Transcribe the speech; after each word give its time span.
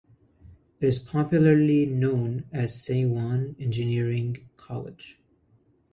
It 0.79 0.87
is 0.87 0.97
popularly 0.97 1.85
known 1.85 2.45
as 2.51 2.73
Siwan 2.81 3.53
Engineering 3.61 4.49
College. 4.57 5.19